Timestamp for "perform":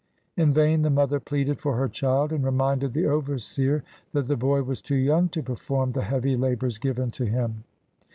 5.43-5.91